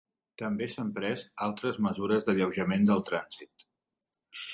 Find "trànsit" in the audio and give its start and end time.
3.11-3.67